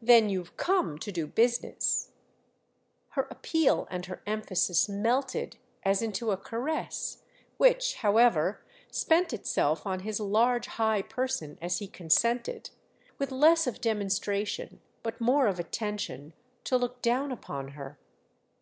[0.00, 2.12] "Then you've come to do business?"
[3.10, 10.20] Her appeal and her emphasis melted as into a caress—which, however, spent itself on his
[10.20, 12.70] large high person as he consented,
[13.18, 16.32] with less of demonstration but more of attention,
[16.64, 17.98] to look down upon her.